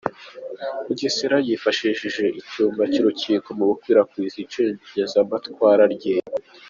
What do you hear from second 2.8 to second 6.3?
cy’Urukiko mu gukwirakwiza icengezamatwara rye"